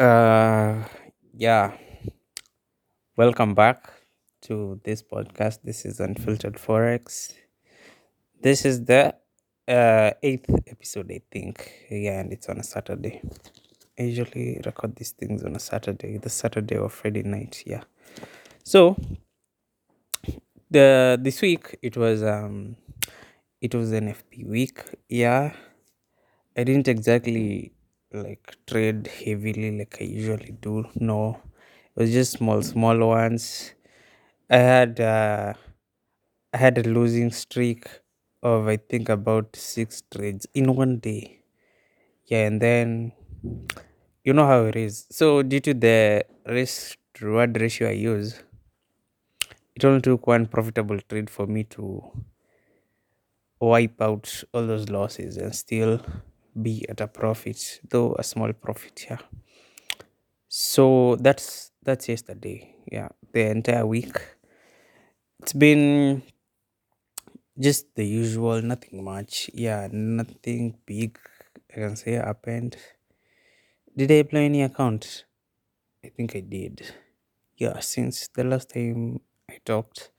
[0.00, 0.82] Uh,
[1.36, 1.76] yeah,
[3.18, 3.92] welcome back
[4.40, 5.58] to this podcast.
[5.62, 7.34] This is Unfiltered Forex.
[8.40, 9.14] This is the
[9.68, 11.70] uh, eighth episode, I think.
[11.90, 13.20] Yeah, and it's on a Saturday.
[13.98, 17.62] I usually record these things on a Saturday, the Saturday or Friday night.
[17.66, 17.82] Yeah.
[18.64, 18.96] So
[20.70, 22.76] the this week it was um
[23.60, 24.82] it was an FP week.
[25.10, 25.52] Yeah,
[26.56, 27.74] I didn't exactly
[28.12, 30.86] like trade heavily like I usually do.
[30.94, 31.40] No,
[31.96, 33.74] it was just small, small ones.
[34.50, 35.54] I had uh,
[36.54, 37.86] I had a losing streak
[38.42, 41.40] of I think about six trades in one day.
[42.26, 43.12] Yeah, and then
[44.24, 45.06] you know how it is.
[45.10, 48.42] So due to the risk to reward ratio I use,
[49.74, 51.84] it only took one profitable trade for me to
[53.60, 56.00] wipe out all those losses and still
[56.60, 59.06] be at a profit, though a small profit.
[59.10, 59.18] Yeah.
[60.48, 62.74] So that's that's yesterday.
[62.90, 64.16] Yeah, the entire week.
[65.40, 66.22] It's been
[67.58, 69.50] just the usual, nothing much.
[69.54, 71.18] Yeah, nothing big.
[71.70, 72.76] I can say happened.
[73.96, 75.24] Did I apply any account?
[76.04, 76.94] I think I did.
[77.56, 79.20] Yeah, since the last time
[79.50, 80.10] I talked,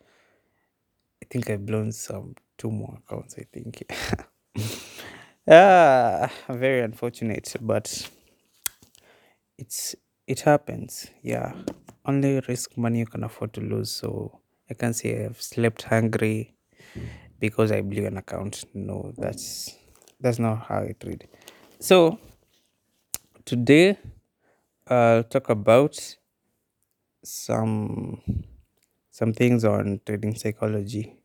[1.24, 3.36] I think I've blown some two more accounts.
[3.38, 3.84] I think.
[5.48, 8.10] ah, very unfortunate, but
[9.58, 9.96] it's
[10.28, 11.08] it happens.
[11.22, 11.54] Yeah,
[12.06, 13.92] only risk money you can afford to lose.
[13.92, 14.40] So
[14.70, 16.56] I can say I've slept hungry
[17.40, 18.66] because I blew an account.
[18.74, 19.76] No, that's
[20.20, 21.28] that's not how it read.
[21.80, 22.20] So
[23.46, 23.98] today
[24.88, 25.98] I'll talk about
[27.24, 28.22] some
[29.12, 31.18] some things on trading psychology,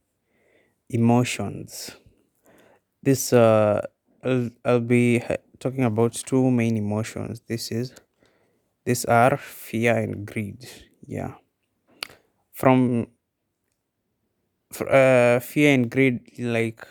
[0.90, 1.92] emotions.
[3.02, 3.82] This uh,
[4.26, 5.22] I'll, I'll be
[5.60, 7.40] talking about two main emotions.
[7.46, 7.92] This is
[8.86, 10.68] these are fear and greed.
[11.06, 11.34] Yeah,
[12.52, 13.06] from
[14.72, 16.86] fr- uh, fear and greed, like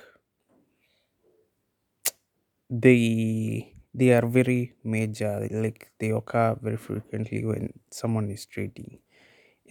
[2.70, 5.48] they they are very major.
[5.52, 9.00] Like they occur very frequently when someone is trading,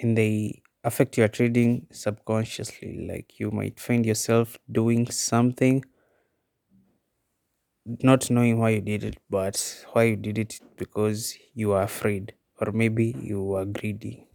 [0.01, 3.07] and they affect your trading subconsciously.
[3.09, 5.85] Like you might find yourself doing something
[7.87, 12.35] not knowing why you did it, but why you did it because you are afraid,
[12.61, 14.27] or maybe you are greedy.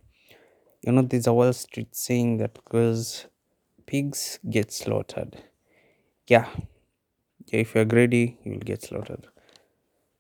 [0.82, 3.28] You know, there's a Wall Street saying that because
[3.88, 5.38] pigs get slaughtered.
[6.28, 6.48] Yeah,
[7.48, 9.28] yeah, if you're greedy, you'll get slaughtered.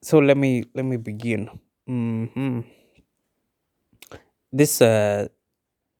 [0.02, 1.50] So let me let me begin.
[1.88, 2.62] hmm
[4.52, 5.28] This uh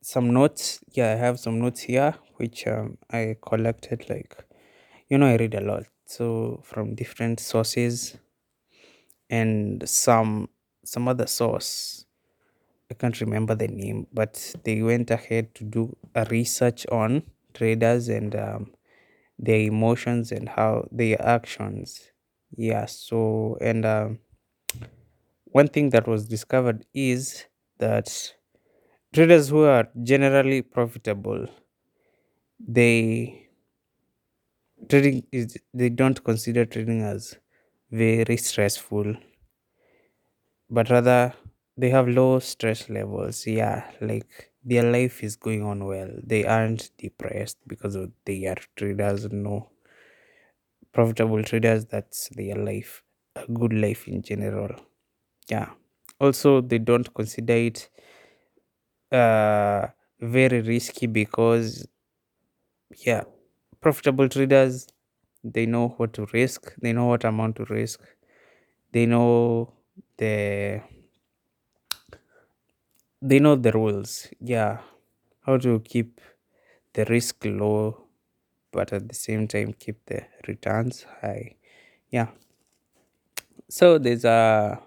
[0.02, 0.82] some notes.
[0.94, 4.10] Yeah, I have some notes here which um, I collected.
[4.10, 4.36] Like,
[5.10, 5.86] you know, I read a lot,
[6.16, 8.18] so from different sources
[9.30, 10.50] and some
[10.84, 12.06] some other source.
[12.92, 18.10] I can't remember the name but they went ahead to do a research on traders
[18.10, 18.72] and um,
[19.40, 22.12] their emotions and how their actions.
[22.58, 24.20] Yeah so and um,
[25.46, 27.46] one thing that was discovered is
[27.80, 28.34] that
[29.14, 31.48] traders who are generally profitable
[32.60, 33.49] they
[34.88, 37.36] trading is they don't consider trading as
[37.92, 39.16] very stressful
[40.70, 41.34] but rather
[41.78, 43.46] they have low stress levels.
[43.46, 46.10] Yeah like their life is going on well.
[46.24, 49.70] They aren't depressed because of they are traders no
[50.94, 51.86] profitable traders.
[51.86, 53.04] That's their life
[53.36, 54.76] a good life in general.
[55.50, 55.70] Yeah.
[56.20, 57.90] Also they don't consider it
[59.12, 59.88] uh
[60.20, 61.88] very risky because
[63.06, 63.24] yeah
[63.82, 64.88] profitable traders
[65.44, 68.02] they know what to risk they know what amount to risk
[68.94, 69.74] they know
[70.18, 70.82] the
[73.22, 74.28] they know the rules.
[74.40, 74.80] Yeah
[75.46, 76.22] how to keep
[76.94, 78.06] the risk low
[78.72, 81.56] but at the same time keep the returns high.
[82.10, 82.30] Yeah.
[83.70, 84.80] So there's a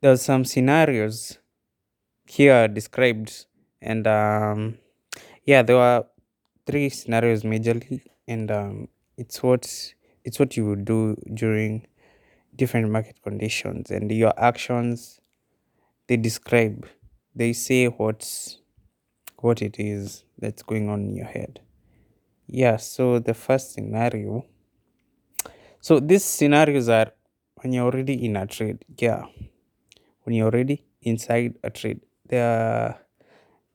[0.00, 1.38] there's some scenarios
[2.26, 3.46] here described
[3.82, 4.78] and um
[5.44, 6.06] yeah there were
[6.70, 9.94] three scenarios majorly and um it's what
[10.24, 11.84] it's what you would do during
[12.54, 15.20] different market conditions and your actions
[16.06, 16.86] they describe
[17.34, 18.58] they say what's
[19.38, 21.60] what it is that's going on in your head.
[22.46, 24.44] Yeah so the first scenario
[25.80, 27.12] so these scenarios are
[27.56, 29.24] when you're already in a trade yeah.
[30.22, 33.00] When you're already inside a trade there are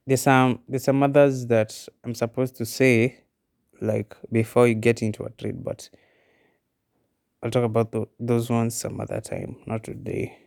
[0.07, 3.23] there's some there's some others that i'm supposed to say
[3.81, 5.89] like before you get into a trade but
[7.41, 10.37] i'll talk about tho- those ones some other time not today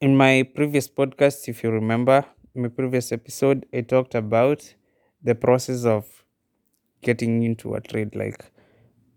[0.00, 2.24] in my previous podcast, if you remember,
[2.54, 4.74] my previous episode, I talked about
[5.22, 6.06] the process of
[7.02, 8.44] getting into a trade, like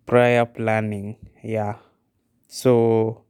[0.06, 1.18] prior planning.
[1.44, 1.78] Yeah.
[2.48, 3.24] So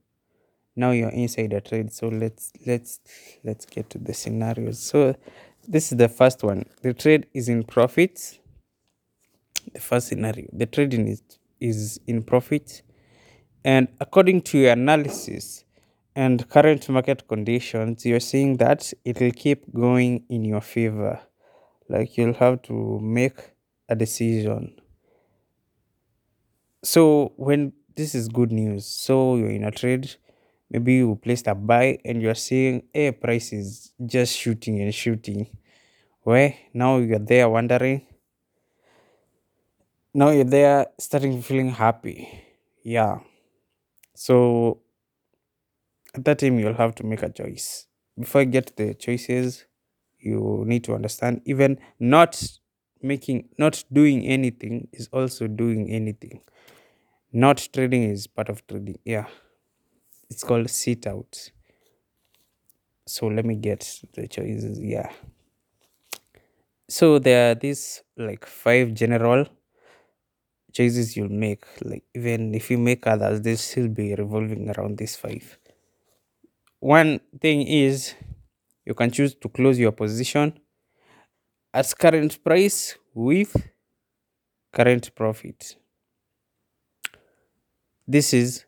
[0.75, 1.91] now you're inside a trade.
[1.93, 2.99] So let's let's
[3.43, 4.79] let's get to the scenarios.
[4.79, 5.15] So
[5.67, 6.65] this is the first one.
[6.81, 8.39] The trade is in profit.
[9.73, 10.47] The first scenario.
[10.53, 11.21] The trading is
[11.59, 12.81] is in profit.
[13.63, 15.65] And according to your analysis,
[16.19, 21.17] and current market conditions, you're seeing that it will keep going in your favor.
[21.87, 23.37] Like you'll have to make
[23.87, 24.79] a decision.
[26.83, 30.15] So when this is good news, so you're in a trade,
[30.69, 35.47] maybe you placed a buy and you're seeing a price is just shooting and shooting.
[36.23, 38.05] Where now you're there wondering.
[40.13, 42.27] Now you're there starting feeling happy.
[42.83, 43.19] Yeah.
[44.15, 44.81] So
[46.15, 47.87] at that time you'll have to make a choice
[48.19, 49.65] before you get the choices
[50.19, 52.41] you need to understand even not
[53.01, 56.41] making not doing anything is also doing anything
[57.33, 59.27] not trading is part of trading yeah
[60.29, 61.51] it's called sit out.
[63.07, 63.81] So let me get
[64.13, 65.11] the choices yeah.
[66.87, 69.47] So there are these like five general
[70.71, 75.15] choices you'll make like even if you make others they'll still be revolving around these
[75.15, 75.57] five.
[76.81, 78.15] One thing is
[78.85, 80.59] you can choose to close your position
[81.73, 83.55] at current price with
[84.71, 85.75] current profit.
[88.07, 88.65] This is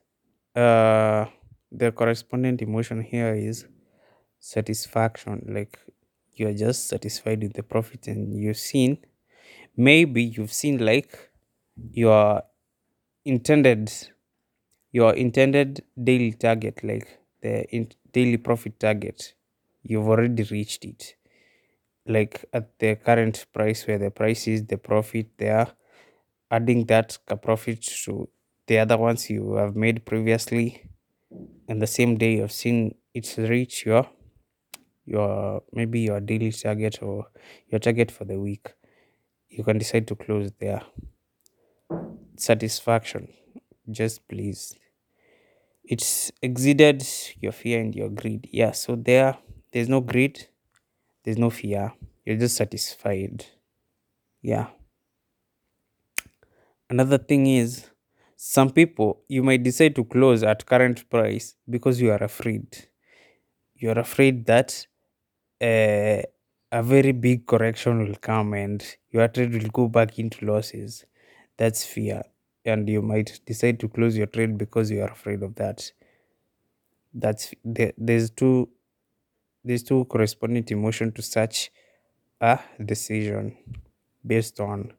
[0.56, 1.26] uh
[1.72, 3.66] the correspondent emotion here is
[4.40, 5.80] satisfaction like
[6.36, 8.98] you're just satisfied with the profit and you've seen
[9.78, 11.32] maybe you've seen like
[11.94, 12.44] your
[13.26, 13.92] intended
[14.92, 19.34] your intended daily target like the daily profit target
[19.84, 21.16] you've already reached it.
[22.06, 25.68] Like at the current price where the price is the profit there
[26.52, 28.30] adding that profit to
[28.68, 30.84] the other ones you have made previously
[31.72, 34.04] and the same day you've seen it's reach your
[35.06, 37.28] your maybe your daily target or
[37.70, 38.74] your target for the week
[39.50, 40.82] you can decide to close there.
[42.38, 43.30] Satisfaction.
[43.90, 44.76] Just please.
[45.84, 47.06] It's exceeded
[47.40, 48.48] your fear and your greed.
[48.52, 49.38] Yeah so there
[49.72, 50.48] there's no greed.
[51.24, 51.94] There's no fear.
[52.26, 53.46] You're just satisfied.
[54.42, 54.68] Yeah.
[56.90, 57.91] Another thing is
[58.44, 62.68] some people you might decide to close at current price because you are afraid.
[63.76, 64.88] You are afraid that
[65.62, 66.22] uh,
[66.72, 71.06] a very big correction will come and your trade will go back into losses.
[71.58, 72.24] That's fear.
[72.66, 75.92] And you might decide to close your trade because you are afraid of that.
[77.14, 78.70] That's there, there's two
[79.64, 81.72] there's two corresponding emotion to such
[82.42, 83.58] a decision
[84.26, 84.94] based on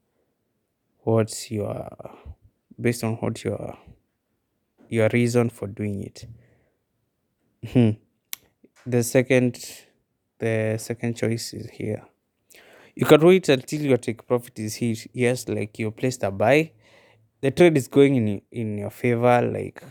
[1.04, 1.88] what's your
[2.82, 3.78] based on what your
[4.88, 6.26] your reason for doing it.
[7.72, 7.90] Hmm.
[8.84, 9.58] the second
[10.38, 12.02] the second choice is here.
[12.94, 15.06] You can wait until your take profit is hit.
[15.12, 16.72] Yes like you placed a buy.
[17.40, 19.82] The trade is going in in your favor like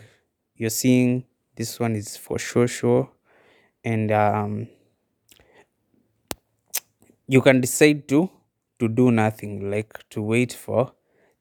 [0.56, 3.10] you're seeing this one is for sure sure.
[3.84, 4.68] And um
[7.28, 8.30] you can decide to
[8.80, 10.92] to do nothing like to wait for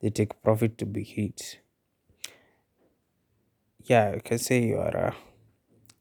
[0.00, 1.60] the take profit to be hit.
[3.84, 5.14] Yeah you can say you are a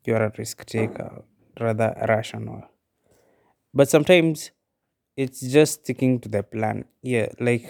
[0.06, 1.24] you are a risk taker
[1.60, 2.64] rather rational.
[3.74, 4.52] But sometimes
[5.16, 6.86] it's just sticking to the plan.
[7.02, 7.68] Yeah like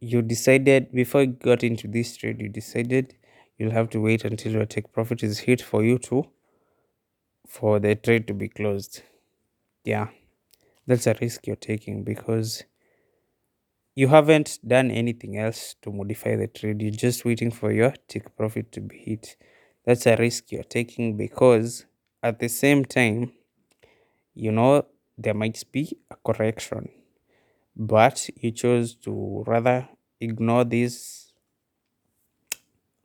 [0.00, 3.14] you decided before you got into this trade you decided
[3.58, 6.24] you'll have to wait until your take profit is hit for you to
[7.46, 9.02] for the trade to be closed.
[9.84, 10.08] Yeah
[10.86, 12.64] that's a risk you're taking because
[13.94, 16.80] you haven't done anything else to modify the trade.
[16.80, 19.36] You're just waiting for your take profit to be hit.
[19.84, 21.84] That's a risk you're taking because
[22.22, 23.32] at the same time
[24.34, 24.86] you know
[25.18, 26.88] there might be a correction.
[27.76, 29.88] But you chose to rather
[30.20, 31.32] ignore this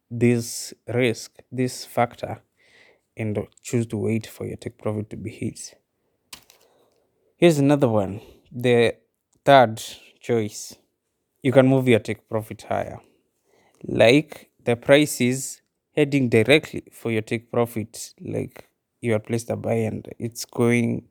[0.10, 2.41] this risk this factor
[3.17, 5.74] and choose to wait for your take profit to be hit.
[7.36, 8.22] Here's another one.
[8.51, 8.96] The
[9.44, 9.82] third
[10.27, 10.75] choice.
[11.43, 13.00] You can move your take profit higher.
[13.84, 15.62] Like the price is
[15.96, 18.13] heading directly for your take profit.
[18.22, 18.69] Like
[19.01, 21.07] you are placed a buy and it's going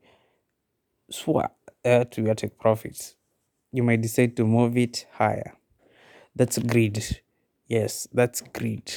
[1.84, 3.14] uh, to your take profits
[3.72, 5.54] you might decide to move it higher.
[6.36, 7.04] That's greed.
[7.68, 8.92] Yes that's greed.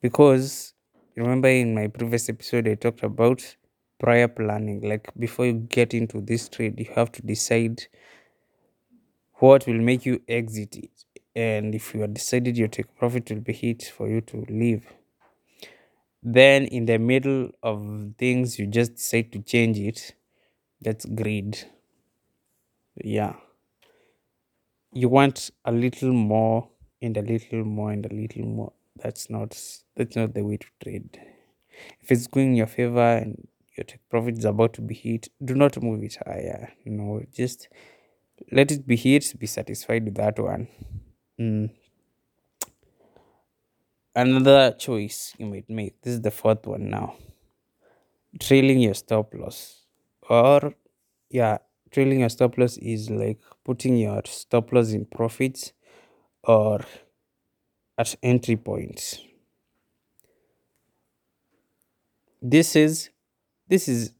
[0.00, 0.74] Because
[1.16, 3.56] remember in my previous episode i talked about
[3.98, 4.80] prior planning.
[4.82, 7.86] Like before you get into this trade you have to decide
[9.38, 13.40] what will make you exit it and if you are decided your take profit will
[13.40, 14.86] be hit for you to leave.
[16.22, 20.14] Then in the middle of things you just decide to change it.
[20.80, 21.58] That's greed.
[23.02, 23.34] Yeah.
[24.92, 26.68] You want a little more
[27.02, 28.72] and a little more and a little more.
[28.96, 29.60] That's not
[29.96, 31.20] that's not the way to trade.
[32.00, 35.28] If it's going in your favor and your take profit is about to be hit
[35.44, 36.72] do not move it higher.
[36.86, 37.68] No just
[38.50, 40.68] let it be hit be satisfied with that one.
[41.40, 41.70] Mm.
[44.14, 46.00] another choice you might make.
[46.02, 47.16] This is the fourth one now.
[48.40, 49.82] Trailing your stop loss.
[50.28, 50.74] Or
[51.30, 51.58] yeah
[51.90, 55.72] trailing your stop loss is like putting your stop loss in profits
[56.42, 56.80] or
[57.96, 59.20] at entry points.
[62.42, 63.10] This is
[63.68, 64.12] this is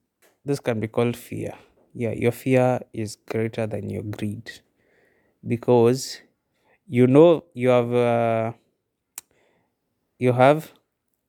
[0.45, 1.55] this can be called fear
[1.95, 4.51] yeah your fear is greater than your greed.
[5.47, 6.21] Because
[6.89, 8.53] you know you have uh,
[10.19, 10.73] you have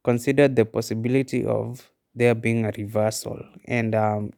[0.04, 4.32] considered the possibility of there being a reversal and um,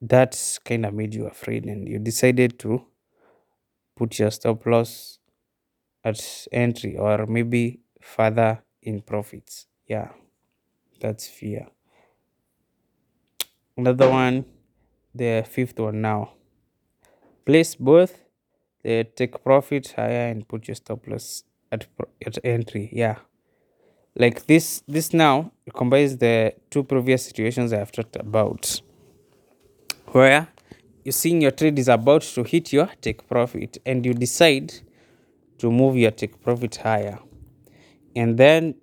[0.00, 2.84] that's kind of made you afraid and you decided to
[3.96, 5.18] put your stop loss
[6.04, 6.18] at
[6.52, 9.66] entry or maybe further in profits.
[9.86, 10.10] Yeah
[11.00, 11.68] that's fear
[13.76, 14.44] another one
[15.14, 16.32] the fifth one now.
[17.44, 18.24] Place both
[18.82, 21.86] the take profit higher and put your stop loss at,
[22.24, 23.16] at entry yeah.
[24.14, 28.80] Like this this now combines the two previous situations i have talked about
[30.06, 30.48] where
[31.04, 34.72] you're seeing your trade is about to hit your take profit and you decide
[35.58, 37.18] to move your take profit higher.
[38.14, 38.74] And then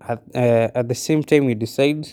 [0.00, 2.08] at, uh, at the same time you decide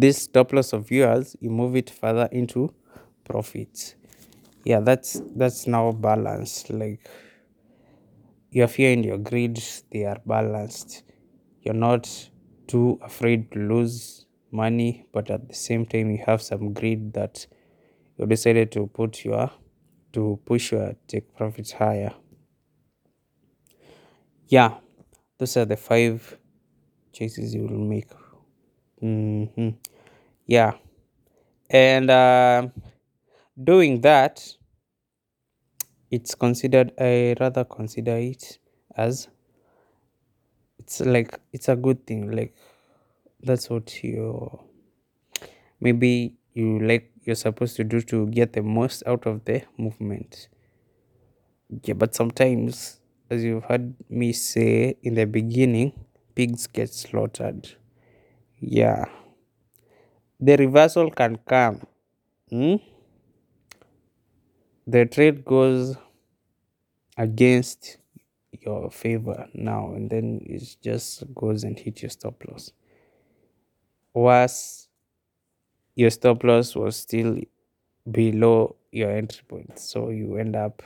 [0.00, 2.72] this stop loss of yours you move it further into
[3.24, 3.94] profits.
[4.64, 7.08] Yeah that's that's now balanced like
[8.50, 9.62] your fear and your greed
[9.92, 11.02] they are balanced.
[11.62, 12.30] You're not
[12.66, 17.46] too afraid to lose money but at the same time you have some greed that
[18.16, 19.50] you decided to put your
[20.12, 22.14] to push your take profits higher.
[24.48, 24.78] Yeah
[25.38, 26.36] those are the five
[27.12, 28.08] choices you will make.
[29.02, 29.70] Mm-hmm.
[30.48, 30.74] Yeah.
[31.70, 32.68] And uh,
[33.62, 34.42] doing that
[36.10, 38.58] it's considered i rather consider it
[38.96, 39.28] as
[40.78, 42.54] it's like it's a good thing like
[43.42, 44.60] that's what you
[45.80, 50.48] maybe you like you're supposed to do to get the most out of the movement.
[51.84, 53.00] Yeah but sometimes
[53.30, 55.92] as you've heard me say in the beginning
[56.34, 57.76] pigs get slaughtered.
[58.60, 59.06] Yeah
[60.40, 61.86] the reversal can come.
[62.50, 62.76] Hmm?
[64.88, 65.98] the trade goes
[67.18, 67.98] against
[68.52, 72.72] your favor now and then it just goes and hit your stop loss.
[74.14, 74.88] Worse
[75.94, 77.38] your stop loss was still
[78.10, 80.82] below your entry point so you end up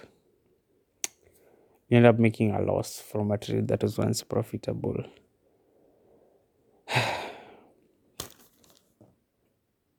[1.88, 5.04] you end up making a loss from a trade that was once profitable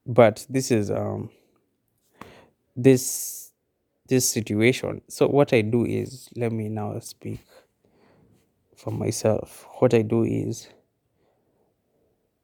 [0.06, 1.30] but this is um
[2.76, 3.52] this
[4.08, 5.02] this situation.
[5.08, 7.40] So what i do is let me now speak
[8.76, 9.66] for myself.
[9.80, 10.68] What i do is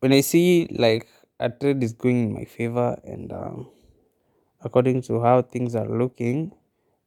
[0.02, 1.08] when i see like
[1.40, 3.68] a trade is going in my favor and um,
[4.62, 6.52] according to how things are looking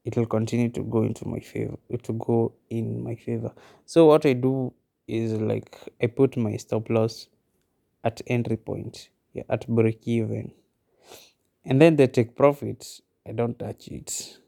[0.04, 3.52] it will continue to go into my favor to go in my favor.
[3.86, 4.72] So what i do
[5.08, 7.28] is like i put my stop loss
[8.04, 10.52] at entry point yeah, at break even.
[11.64, 13.02] And then they take profits.
[13.26, 14.38] i don't touch it.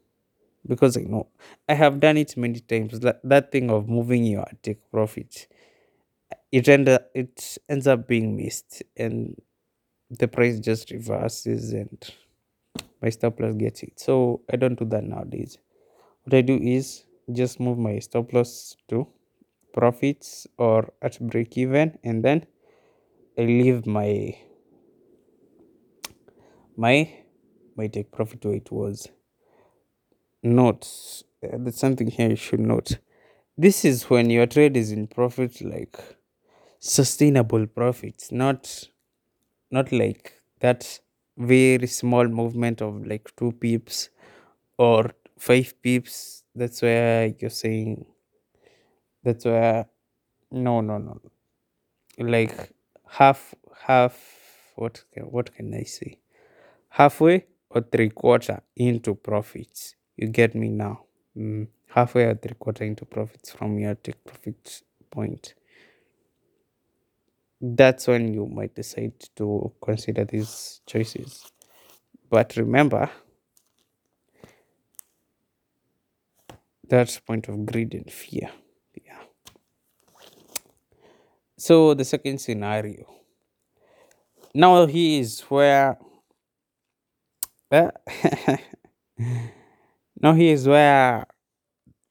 [0.67, 1.27] Because i know
[1.69, 2.99] i have done it many times.
[3.01, 5.47] That, that thing of moving your take profit
[6.51, 8.83] it end it ends up being missed.
[8.97, 9.35] And
[10.09, 11.97] the price just reverses and
[13.01, 13.99] my stop loss gets it.
[13.99, 15.57] So i don't do that nowadays.
[16.23, 19.07] What i do is just move my stop loss to
[19.73, 21.97] profits or at break even.
[22.03, 22.45] And then
[23.37, 24.37] i leave my
[26.77, 27.11] my
[27.75, 29.09] my take profit it was
[30.43, 30.87] not
[31.43, 32.99] uh, there's something here you should note.
[33.57, 35.97] This is when your trade is in profit like
[36.79, 38.89] sustainable profits not
[39.71, 40.99] not like that
[41.37, 44.09] very small movement of like two pips
[44.77, 46.43] or five pips.
[46.55, 48.05] That's where you're saying
[49.23, 49.87] that's where
[50.51, 51.21] no no no.
[52.19, 52.71] Like
[53.07, 53.55] half
[53.87, 54.15] half
[54.75, 56.19] what what can I say?
[56.95, 59.95] Halfway or three quarter into profits.
[60.15, 61.03] You get me now.
[61.35, 65.55] Mm, halfway or three quarter into profits from your take profit point.
[67.59, 71.51] That's when you might decide to consider these choices.
[72.29, 73.09] But remember,
[76.87, 78.49] that's point of greed and fear.
[79.05, 79.19] Yeah.
[81.57, 83.05] So the second scenario.
[84.53, 85.97] Now here is where
[90.21, 91.25] now here is where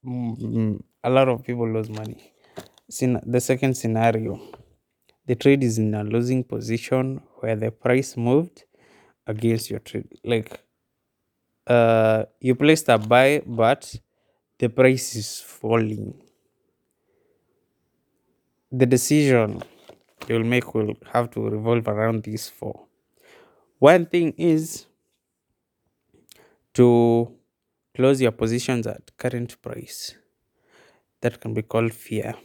[0.05, 2.33] mm, a lot of people lose money.
[2.89, 4.39] Scen- the second scenario.
[5.27, 8.65] The trade is in a losing position where the price moved
[9.27, 10.09] against your trade.
[10.25, 10.61] Like
[11.67, 13.81] uh you placed a buy but
[14.59, 16.13] the price is falling.
[18.71, 19.63] The decision
[20.27, 22.87] you'll make will have to revolve around these four.
[23.79, 24.87] One thing is
[26.75, 27.35] to
[27.95, 30.15] close your positions at current price.
[31.19, 32.35] That can be called fear.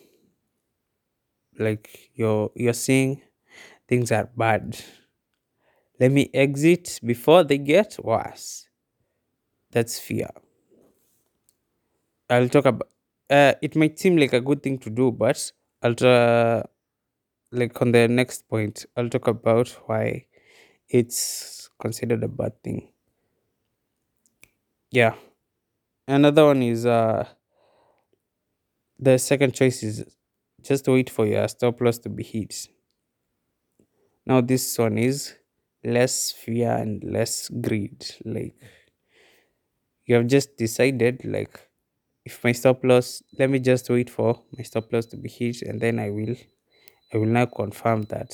[1.58, 3.22] Like you're you're seeing
[3.88, 4.78] things are bad.
[6.00, 8.66] Let me exit before they get worse.
[9.72, 10.30] That's fear.
[12.28, 12.88] I'll talk about.
[13.28, 16.62] Uh, it might seem like a good thing to do, but I'll uh,
[17.52, 18.86] like on the next point.
[18.96, 20.26] I'll talk about why
[20.88, 22.92] it's considered a bad thing.
[24.92, 25.14] Yeah.
[26.08, 27.26] Another one is uh
[29.00, 30.04] the second choice is
[30.62, 32.68] just wait for your stop loss to be hit.
[34.26, 35.34] Now this one is
[35.84, 38.04] less fear and less greed.
[38.24, 38.54] Like
[40.06, 41.58] you have just decided like
[42.24, 45.62] if my stop loss let me just wait for my stop loss to be hit
[45.62, 46.36] and then I will
[47.14, 48.32] I will now confirm that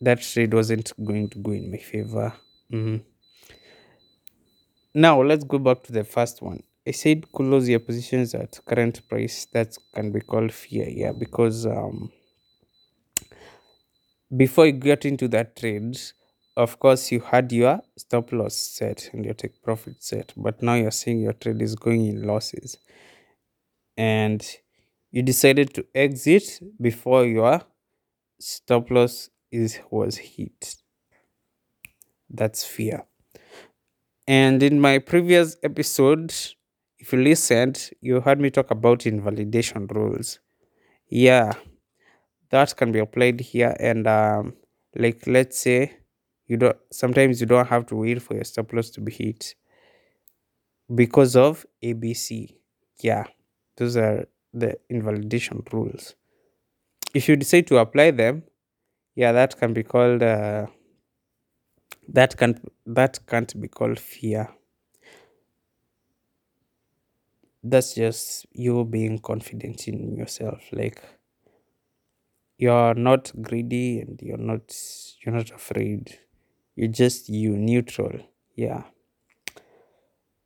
[0.00, 2.32] that trade wasn't going to go in my favor.
[2.70, 2.96] hmm
[4.94, 6.62] Now let's go back to the first one.
[6.86, 9.46] I said close your positions at current price.
[9.52, 12.10] That can be called fear, yeah, because um,
[14.36, 16.00] before you get into that trade,
[16.56, 20.74] of course you had your stop loss set and your take profit set, but now
[20.74, 22.78] you're seeing your trade is going in losses,
[23.96, 24.44] and
[25.12, 27.62] you decided to exit before your
[28.40, 30.76] stop loss is was hit.
[32.28, 33.04] That's fear.
[34.38, 36.32] And in my previous episode,
[36.98, 40.38] if you listened, you heard me talk about invalidation rules.
[41.08, 41.52] Yeah,
[42.50, 43.76] that can be applied here.
[43.80, 44.54] And um,
[44.96, 45.98] like, let's say
[46.46, 49.54] you don't, sometimes you don't have to wait for your stop loss to be hit
[50.94, 52.56] because of ABC.
[53.02, 53.24] Yeah,
[53.76, 56.14] those are the invalidation rules.
[57.14, 58.44] If you decide to apply them,
[59.16, 60.22] yeah, that can be called.
[60.22, 60.68] Uh,
[62.10, 64.50] that can't that can't be called fear.
[67.64, 70.60] That's just you being confident in yourself.
[70.72, 71.02] Like
[72.58, 74.74] you're not greedy and you're not
[75.24, 76.18] you're not afraid.
[76.76, 78.20] You're just you neutral.
[78.56, 78.84] Yeah.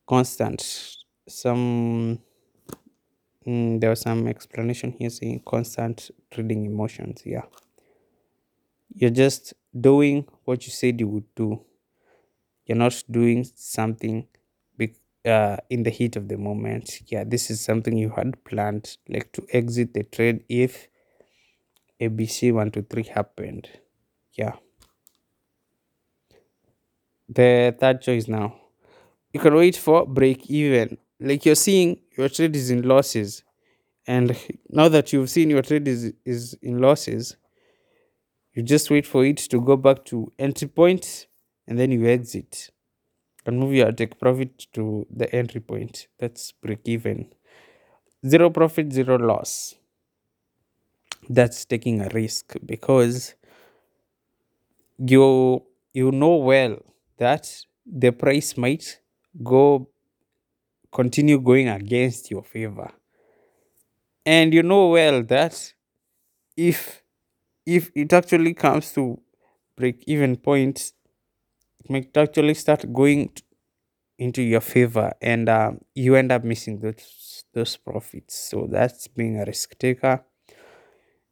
[0.07, 0.97] Constant.
[1.29, 2.21] Some
[3.47, 7.23] mm, there was some explanation here saying constant trading emotions.
[7.25, 7.45] Yeah
[8.95, 11.61] you're just doing what you said you would do.
[12.67, 14.27] You're not doing something
[14.77, 17.01] big uh, in the heat of the moment.
[17.07, 20.89] Yeah this is something you had planned like to exit the trade if
[22.01, 23.69] abc 123 happened.
[24.35, 24.55] Yeah.
[27.29, 28.57] The third choice now.
[29.33, 30.99] You can wait for break even.
[31.21, 33.43] Like you're seeing your trade is in losses.
[34.07, 34.37] And
[34.69, 37.37] now that you've seen your trade is, is in losses
[38.55, 41.27] you just wait for it to go back to entry point
[41.67, 42.71] and then you exit.
[43.47, 46.09] And move your take profit to the entry point.
[46.19, 47.33] That's break even.
[48.27, 49.77] Zero profit zero loss.
[51.29, 53.35] That's taking a risk because
[54.99, 55.63] you
[55.93, 56.79] you know well
[57.19, 57.45] that
[57.87, 59.01] the price might
[59.43, 59.89] go
[60.91, 62.91] continue going against your favor.
[64.27, 65.73] And you know well that
[66.57, 67.04] if
[67.67, 69.21] if it actually comes to
[69.77, 70.93] break even point
[71.81, 73.31] it might actually start going
[74.19, 78.37] into your favor and um, you end up missing those those profits.
[78.37, 80.25] So that's being a risk taker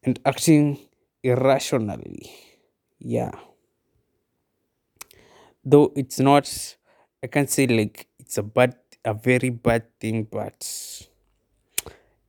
[0.05, 0.79] and acting
[1.23, 2.31] irrationally.
[2.99, 3.33] Yeah.
[5.64, 6.47] Though it's not
[7.23, 10.59] i can't say like it's a bad a very bad thing but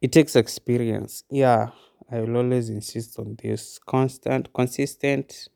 [0.02, 1.24] it takes experience.
[1.30, 1.70] Yeah
[2.14, 5.50] I will always insist on this constant, consistent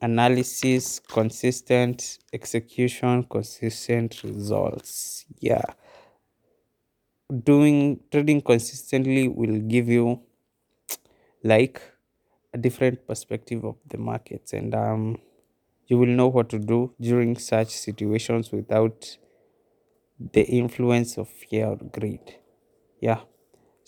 [0.00, 5.24] analysis, consistent execution, consistent results.
[5.40, 5.64] Yeah.
[7.44, 10.22] Doing trading consistently will give you
[11.42, 11.80] like
[12.54, 15.18] a different perspective of the markets and um
[15.88, 19.16] you will know what to do during such situations without
[20.32, 22.36] the influence of fear or greed.
[23.00, 23.20] Yeah.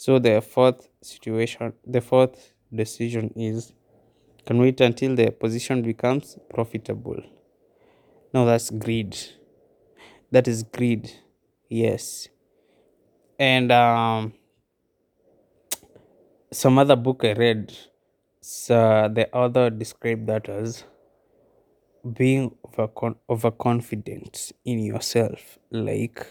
[0.05, 3.73] So the fourth situation, the fourth decision is
[4.47, 7.23] can wait until the position becomes profitable.
[8.33, 9.17] No, that's greed.
[10.31, 11.11] That is greed.
[11.69, 12.29] Yes.
[13.39, 14.33] And um,
[16.51, 17.77] some other book I read,
[18.41, 20.85] so the author described that as
[22.17, 25.59] being overcon- overconfident in yourself.
[25.71, 26.27] Like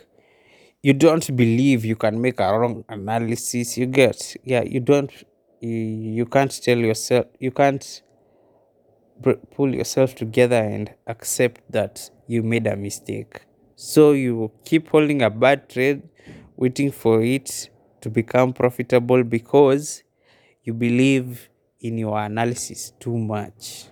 [0.83, 3.77] you don't believe you can make a wrong analysis.
[3.77, 5.09] You get, yeah, you don't,
[5.61, 8.01] you, can't tell yourself, you can't
[9.55, 13.45] pull yourself together and accept that you made a mistake.
[13.77, 16.03] So you keep holding a bad trade,
[16.57, 17.69] waiting for it
[18.01, 20.03] to become profitable because
[20.63, 21.47] you believe
[21.79, 23.85] in your analysis too much.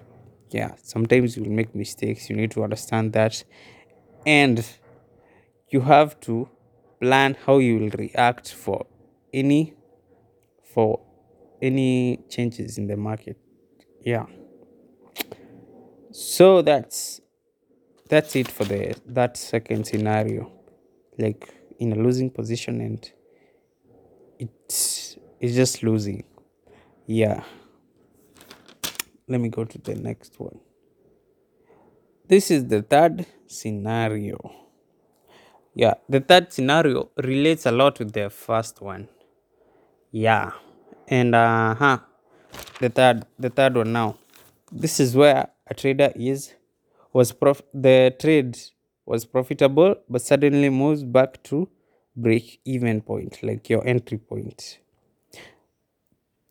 [0.50, 2.30] Yeah, sometimes you will make mistakes.
[2.30, 3.46] You need to understand that.
[4.26, 4.66] And
[5.70, 6.50] you have to
[7.02, 8.86] plan how you will react for
[9.34, 9.74] any
[10.64, 11.02] for
[11.62, 13.38] any changes in the market.
[14.06, 14.28] Yeah.
[16.12, 17.22] So that's
[18.08, 20.52] that's it for the that second scenario.
[21.18, 23.12] Like in a losing position and
[24.40, 26.24] it's it's just losing.
[27.08, 27.44] Yeah.
[29.28, 30.60] Let me go to the next one.
[32.28, 34.61] This is the third scenario
[35.74, 39.08] yeah the third scenario relates a lot with the first one.
[40.12, 40.52] Yeah
[41.08, 42.00] and uh huh
[42.80, 44.18] the third the third one now.
[44.72, 46.54] This is where a trader is
[47.14, 48.58] was prof- the trade
[49.06, 51.70] was profitable but suddenly moves back to
[52.16, 54.80] break even point like your entry point.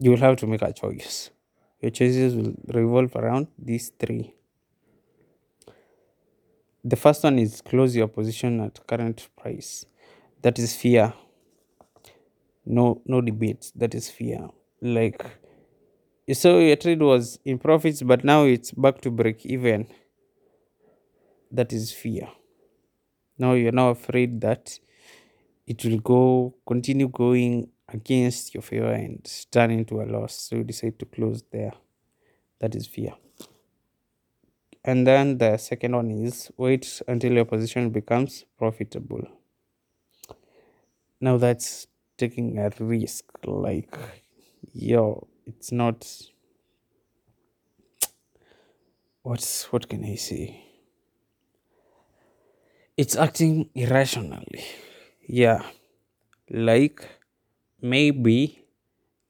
[0.00, 1.30] You will have to make a choice.
[1.80, 4.34] Your choices will revolve around these three
[6.84, 9.84] the first one is close your position at current price.
[10.42, 11.12] That is fear.
[12.64, 13.70] No no debate.
[13.74, 14.48] That is fear.
[14.80, 15.24] Like
[16.32, 19.88] so your trade was in profits but now it's back to break even.
[21.50, 22.28] That is fear.
[23.38, 24.78] Now you're now afraid that
[25.66, 30.34] it will go continue going against your favor and turn into a loss.
[30.34, 31.72] So you decide to close there.
[32.60, 33.14] That is fear
[34.84, 39.26] and then the second one is wait until your position becomes profitable
[41.20, 43.96] now that's taking a risk like
[44.72, 46.06] yo it's not
[49.22, 50.64] what's what can I say?
[52.96, 54.64] It's acting irrationally.
[55.26, 55.62] Yeah.
[56.48, 57.06] Like
[57.80, 58.64] maybe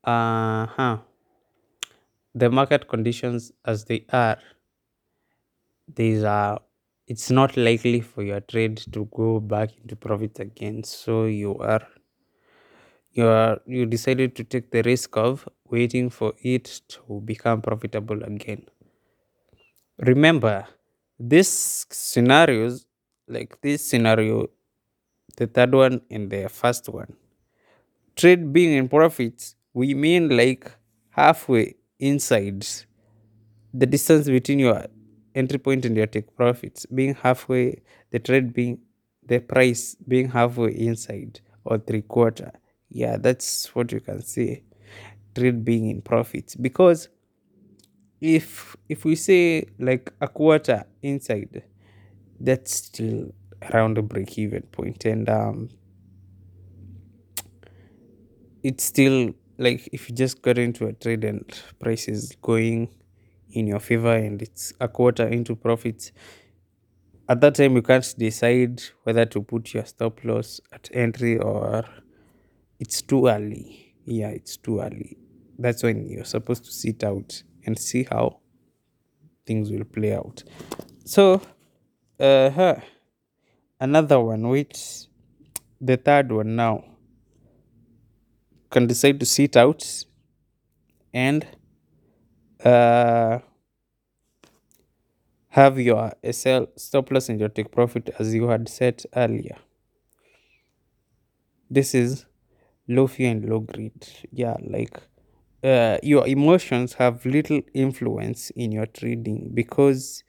[0.04, 0.98] uh huh
[2.34, 4.38] the market conditions as they are
[5.94, 6.60] these are
[7.06, 10.84] it's not likely for your trade to go back into profit again.
[10.84, 11.86] So you are
[13.12, 18.22] you are you decided to take the risk of waiting for it to become profitable
[18.22, 18.62] again.
[19.98, 20.66] Remember
[21.18, 22.86] these scenarios
[23.28, 24.48] like this scenario
[25.36, 27.14] the third one and the first one.
[28.16, 30.70] Trade being in profits we mean like
[31.10, 32.66] halfway inside
[33.72, 34.84] the distance between your
[35.34, 38.78] entry point and your take profits being halfway the trade being
[39.26, 42.52] the price being halfway inside or three quarter.
[42.88, 44.64] Yeah that's what you can say
[45.34, 46.56] trade being in profits.
[46.56, 47.08] Because
[48.20, 51.62] if if we say like a quarter inside
[52.40, 53.32] that's still
[53.72, 55.68] around the break even point and um
[58.62, 61.44] it's still like if you just got into a trade and
[61.78, 62.88] price is going
[63.52, 66.12] in your favor and it's a quarter into profits
[67.30, 71.84] at that time you can't decide whether to put your stop loss at entry or
[72.80, 73.94] it's too early.
[74.04, 75.16] Yeah it's too early.
[75.56, 78.40] That's when you're supposed to sit out and see how
[79.46, 80.42] things will play out.
[81.04, 81.40] So
[82.18, 82.74] uh
[83.78, 85.06] another one which
[85.80, 86.84] the third one now.
[88.70, 89.84] Can decide to sit out
[91.14, 91.46] and
[92.64, 93.38] uh
[95.50, 99.56] have your SL stop loss and your take profit as you had said earlier
[101.70, 102.26] this is
[102.88, 105.00] low fear and low greed yeah like
[105.62, 110.24] uh, your emotions have little influence in your trading because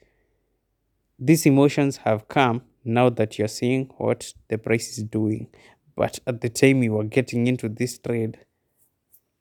[1.17, 5.48] these emotions have come now that you're seeing what the price is doing.
[5.96, 8.39] But at the time you were getting into this trade,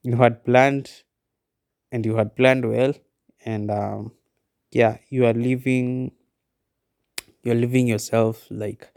[0.03, 1.03] you had planned
[1.93, 2.95] and you had planned well,
[3.45, 4.13] and um,
[4.73, 6.13] yeah, you are living,
[7.43, 8.89] you're living yourself like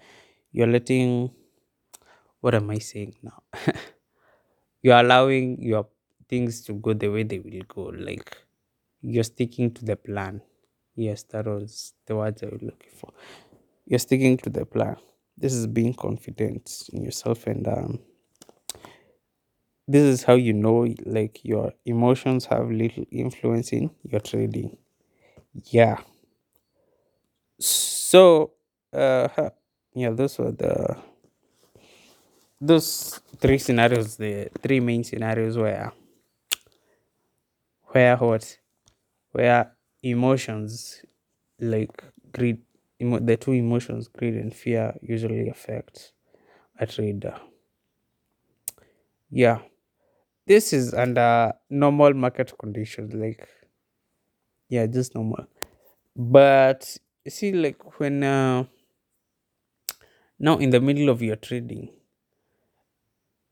[0.52, 1.32] you're letting,
[2.42, 3.42] what am I saying now?
[4.82, 5.88] you're allowing your
[6.30, 7.84] things to go the way they will go.
[7.96, 8.38] Like
[9.02, 10.42] you're sticking to the plan.
[10.96, 13.12] Yes, that was the words I was looking for.
[13.86, 14.98] You're sticking to the plan.
[15.38, 18.00] This is being confident in yourself, and um,
[19.88, 24.78] this is how you know like your emotions have little influence in your trading.
[25.68, 26.02] Yeah.
[27.60, 28.54] So,
[28.92, 29.50] uh,
[29.94, 30.98] yeah, those were the
[32.62, 35.92] those three scenarios, the three main scenarios where
[37.92, 38.58] where what
[39.34, 41.04] where emotions
[41.60, 42.60] like greed
[43.02, 46.14] emo- the two emotions greed and fear usually affect
[46.80, 47.36] a trader
[49.30, 49.60] yeah
[50.46, 53.48] this is under normal market conditions like
[54.70, 55.46] yeah just normal.
[56.16, 58.66] But you see like when uh,
[60.40, 61.90] now in the middle of your trading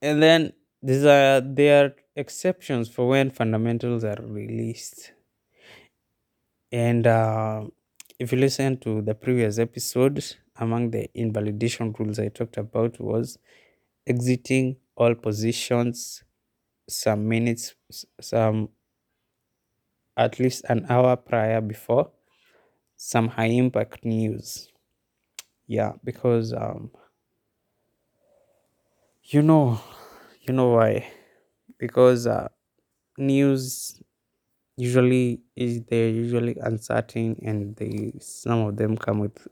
[0.02, 5.12] and then these are there are exceptions for when fundamentals are released.
[6.72, 7.66] And uh,
[8.20, 10.24] if you listen to the previous episode
[10.58, 13.38] among the invalidation rules i talked about was
[14.06, 16.24] exiting all positions
[16.92, 17.76] some minutes
[18.22, 18.70] some
[20.16, 22.12] at least an hour prior before
[22.98, 24.70] some high impact news.
[25.68, 26.92] Yeah because um
[29.24, 29.80] you know
[30.42, 31.08] you know why?
[31.78, 32.48] Because uh,
[33.18, 34.02] news
[34.78, 39.48] usually is they're usually uncertain and they some of them come with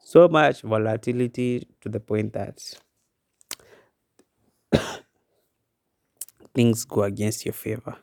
[0.00, 2.58] so much volatility to the point that
[6.58, 7.96] things go against your favor.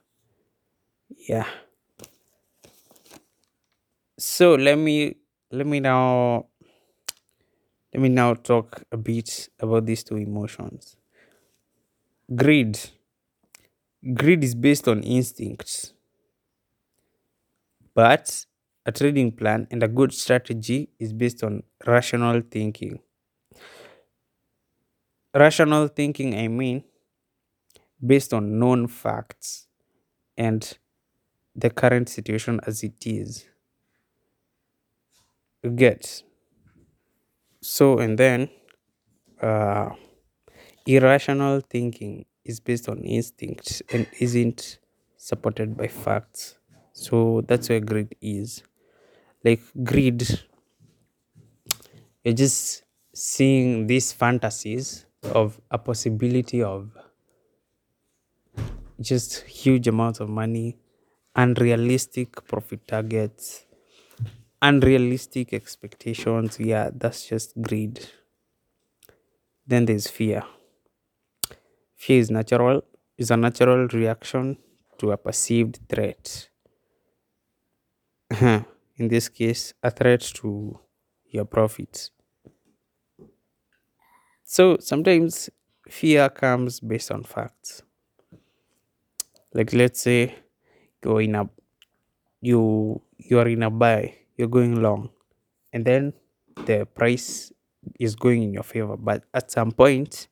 [1.27, 1.47] Yeah.
[4.17, 5.15] So let me
[5.51, 6.47] let me now
[7.93, 10.95] let me now talk a bit about these two emotions.
[12.35, 12.77] Greed.
[14.15, 15.93] Greed is based on instincts
[17.95, 18.45] but
[18.85, 22.99] a trading plan and a good strategy is based on rational thinking.
[25.41, 26.83] Rational thinking i mean
[28.05, 29.67] based on known facts
[30.37, 30.77] and
[31.55, 33.45] the current situation as it is.
[35.63, 36.23] You get?
[37.61, 38.49] So and then
[39.41, 39.89] uh
[40.85, 44.79] irrational thinking is based on instinct and isn't
[45.17, 46.57] supported by facts.
[46.93, 48.63] So that's where greed is.
[49.43, 50.23] Like greed
[52.23, 56.91] you're just seeing these fantasies of a possibility of
[58.99, 60.77] just huge amounts of money
[61.35, 63.65] unrealistic profit targets
[64.61, 66.59] unrealistic expectations.
[66.59, 67.99] Yeah that's just greed.
[69.67, 70.43] Then there's fear.
[71.97, 72.83] Fear is natural
[73.17, 74.57] is a natural reaction
[74.97, 76.47] to a perceived threat.
[78.97, 80.79] In this case a threat to
[81.31, 82.11] your profits.
[84.43, 85.49] So sometimes
[85.89, 87.83] fear comes based on facts
[89.55, 90.35] like let's say
[91.03, 91.49] you're in a
[92.41, 95.09] you you're in a buy you're going long
[95.73, 96.13] and then
[96.65, 97.51] the price
[97.99, 98.97] is going in your favor.
[98.97, 100.27] But at some point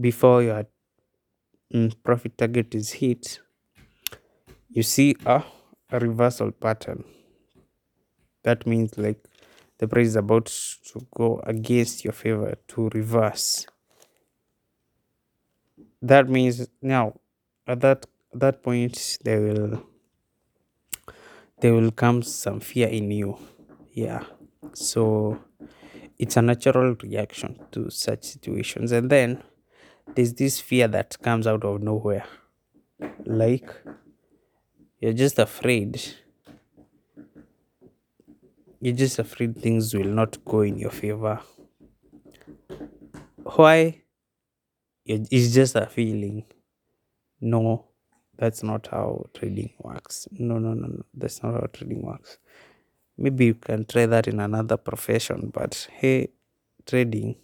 [0.00, 0.64] before your
[1.74, 3.40] mm, profit target is hit
[4.70, 5.42] you see a,
[5.90, 7.04] a reversal pattern.
[8.44, 9.24] That means like
[9.78, 10.46] the price is about
[10.92, 13.66] to go against your favor to reverse.
[16.02, 17.20] That means now
[17.66, 19.82] at that at that point there will
[21.60, 23.38] there will come some fear in you.
[23.92, 24.24] Yeah.
[24.74, 25.38] So
[26.18, 28.92] it's a natural reaction to such situations.
[28.92, 29.42] And then
[30.14, 32.24] there's this fear that comes out of nowhere.
[33.24, 33.68] Like
[35.00, 36.00] you're just afraid.
[38.80, 41.40] You're just afraid things will not go in your favor.
[43.42, 44.02] Why?
[45.04, 46.44] It's just a feeling.
[47.40, 47.87] No
[48.38, 50.28] that's not how trading works.
[50.32, 51.02] No no no no.
[51.14, 52.38] That's not how trading works.
[53.18, 56.28] Maybe you can try that in another profession but hey
[56.86, 57.36] trading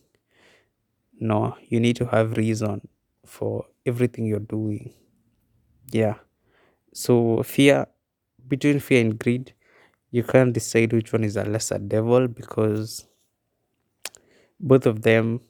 [1.21, 2.81] no you need to have reason
[3.27, 4.93] for everything you're doing.
[5.93, 6.17] Yeah.
[6.95, 7.87] So fear
[8.49, 9.55] between fear and greed
[10.13, 13.07] you can't decide which one is a lesser devil because
[14.61, 15.41] both of them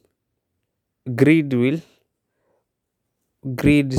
[1.19, 1.81] greed will
[3.55, 3.93] greed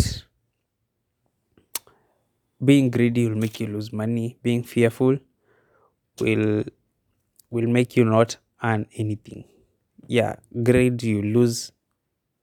[2.65, 4.39] being greedy will make you lose money.
[4.43, 5.19] Being fearful
[6.21, 6.65] will
[7.51, 9.45] will make you not earn anything.
[10.09, 11.73] Yeah greed you lose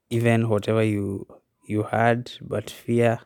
[0.09, 1.27] even whatever you
[1.67, 3.19] you had but fear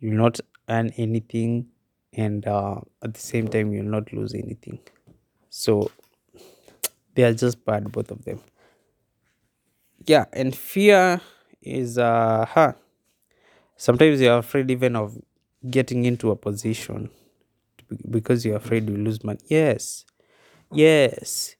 [0.00, 1.68] you not earn anything
[2.14, 4.80] and uh, at the same time you'll not lose anything.
[5.50, 5.90] So
[7.14, 8.40] they are just bad both of them.
[10.06, 11.20] Yeah and fear
[11.62, 12.72] is uh huh
[13.76, 15.16] sometimes you're afraid even of
[15.70, 17.10] getting into a position
[18.10, 19.40] because you're afraid you lose money.
[19.48, 20.04] Yes.
[20.72, 21.56] Yes.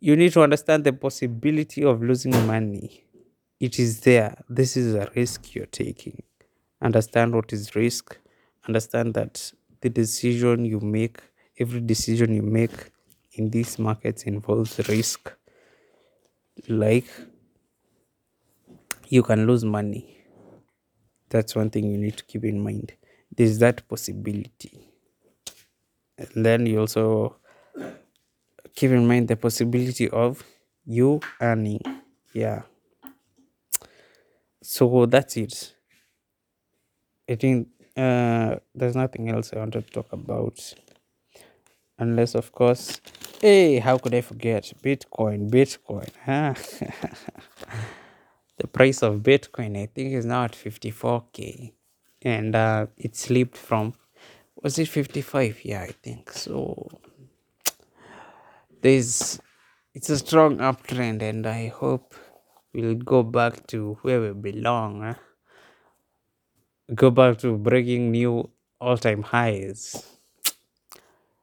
[0.00, 3.04] You need to understand the possibility of losing money.
[3.60, 4.36] It is there.
[4.48, 6.22] This is a risk you're taking.
[6.82, 8.18] Understand what is risk.
[8.68, 11.20] Understand that the decision you make
[11.58, 12.90] every decision you make
[13.34, 15.32] in these markets involves risk.
[16.68, 17.06] Like
[19.08, 20.18] you can lose money.
[21.30, 22.92] That's one thing you need to keep in mind
[23.36, 24.88] there's that possibility.
[26.18, 27.36] And then you also
[28.74, 30.44] keep in mind the possibility of
[30.84, 31.80] you earning
[32.32, 32.62] yeah.
[34.62, 35.74] So that's it.
[37.28, 40.74] I think uh there's nothing else i wanted to talk about.
[41.98, 43.00] Unless of course
[43.40, 44.72] hey how could i forget?
[44.82, 46.54] Bitcoin bitcoin huh?
[48.58, 51.72] The price of bitcoin i think is now at 54k
[52.24, 53.94] and uh it slipped from
[54.62, 56.88] was it 55 yeah i think so.
[58.82, 59.40] There's
[59.94, 62.14] it's a strong uptrend and i hope
[62.72, 65.14] we'll go back to where we belong huh?
[66.94, 70.04] go back to breaking new all-time highs.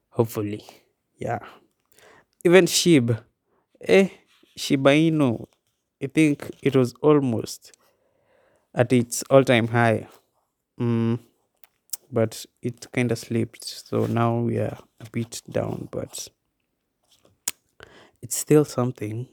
[0.10, 0.64] Hopefully
[1.18, 1.40] yeah.
[2.46, 3.08] Even shib
[3.82, 4.10] eh
[4.58, 5.30] shiba inu
[6.04, 7.72] i think it was almost
[8.74, 10.08] at its all-time high
[10.80, 11.20] mm,
[12.12, 16.30] but it kind of slipped so now we are a bit down but
[18.22, 19.28] it's still something.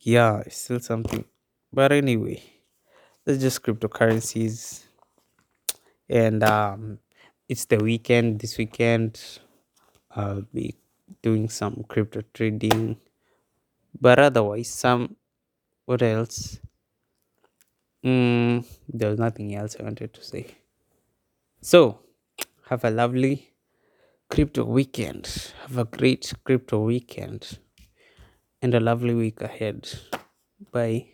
[0.00, 1.24] Yeah it's still something.
[1.72, 2.42] But anyway
[3.24, 4.84] that's just cryptocurrencies.
[6.08, 6.98] And um
[7.48, 9.20] it's the weekend this weekend
[10.12, 10.76] i'll be
[11.22, 12.98] doing some crypto trading.
[14.00, 15.16] But otherwise some
[15.86, 16.60] what else
[18.04, 20.46] mm, there's nothing else i wanted to say.
[21.62, 21.98] So
[22.68, 23.54] have a lovely
[24.30, 25.52] crypto weekend.
[25.62, 27.58] Have a great crypto weekend.
[28.60, 29.88] And a lovely week ahead.
[30.72, 31.13] Bye